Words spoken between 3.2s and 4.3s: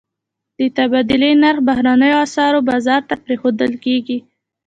پرېښودل کېږي.